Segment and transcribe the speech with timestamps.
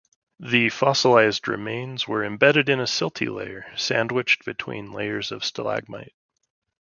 [0.39, 6.15] The fossilized remains were embedded in a silty layer sandwiched between layers of stalagmite.